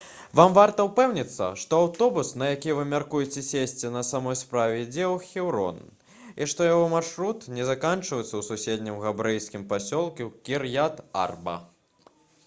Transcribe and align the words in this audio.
вам 0.39 0.53
варта 0.57 0.83
ўпэўніцца 0.85 1.47
што 1.63 1.79
аўтобус 1.87 2.29
на 2.41 2.47
які 2.51 2.71
вы 2.77 2.85
мяркуеце 2.93 3.43
сесці 3.47 3.91
на 3.97 4.01
самой 4.07 4.37
справе 4.39 4.79
ідзе 4.85 5.05
ў 5.09 5.27
хеўрон 5.27 5.77
і 6.41 6.47
што 6.55 6.69
яго 6.71 6.87
маршрут 6.95 7.45
не 7.59 7.67
заканчваецца 7.69 8.27
ў 8.27 8.41
суседнім 8.51 8.97
габрэйскім 9.07 9.69
пасёлку 9.77 10.31
кір'ят-арба 10.51 11.57